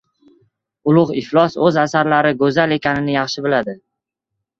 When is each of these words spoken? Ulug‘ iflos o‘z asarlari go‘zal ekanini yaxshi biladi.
Ulug‘ 0.91 1.09
iflos 1.19 1.57
o‘z 1.67 1.77
asarlari 1.81 2.31
go‘zal 2.39 2.73
ekanini 2.77 3.15
yaxshi 3.17 3.45
biladi. 3.49 3.77